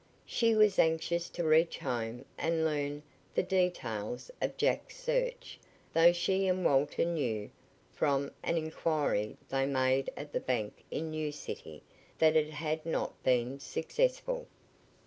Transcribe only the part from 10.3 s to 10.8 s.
the bank